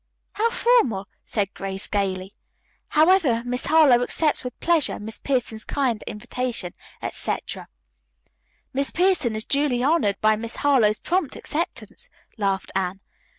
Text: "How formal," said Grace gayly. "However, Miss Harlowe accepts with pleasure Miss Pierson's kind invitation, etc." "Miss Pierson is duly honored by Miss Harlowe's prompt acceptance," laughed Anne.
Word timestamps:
"How 0.31 0.49
formal," 0.49 1.07
said 1.27 1.53
Grace 1.53 1.85
gayly. 1.85 2.33
"However, 2.87 3.43
Miss 3.45 3.67
Harlowe 3.67 4.01
accepts 4.01 4.43
with 4.43 4.59
pleasure 4.59 4.97
Miss 4.97 5.19
Pierson's 5.19 5.63
kind 5.63 6.01
invitation, 6.07 6.73
etc." 7.03 7.67
"Miss 8.73 8.89
Pierson 8.89 9.35
is 9.35 9.45
duly 9.45 9.83
honored 9.83 10.17
by 10.19 10.35
Miss 10.35 10.55
Harlowe's 10.55 10.97
prompt 10.97 11.35
acceptance," 11.35 12.09
laughed 12.35 12.71
Anne. 12.73 12.99